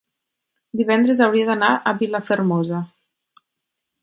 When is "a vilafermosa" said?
1.75-2.81